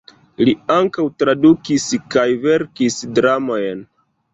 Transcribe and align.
Li 0.47 0.55
ankaŭ 0.75 1.05
tradukis 1.21 1.87
kaj 2.17 2.27
verkis 2.49 3.03
dramojn. 3.19 3.91